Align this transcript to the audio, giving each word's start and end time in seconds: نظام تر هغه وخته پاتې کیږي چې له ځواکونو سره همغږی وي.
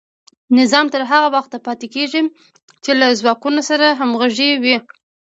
نظام 0.57 0.85
تر 0.93 1.01
هغه 1.11 1.27
وخته 1.35 1.57
پاتې 1.65 1.87
کیږي 1.95 2.21
چې 2.83 2.91
له 2.99 3.07
ځواکونو 3.19 3.61
سره 3.69 3.85
همغږی 3.99 4.49
وي. 4.63 4.77